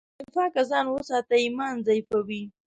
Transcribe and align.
له 0.17 0.23
نفاقه 0.27 0.61
ځان 0.71 0.85
وساته، 0.89 1.33
ایمان 1.43 1.75
ضعیفوي. 1.87 2.43